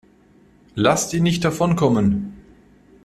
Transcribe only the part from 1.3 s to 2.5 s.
davonkommen!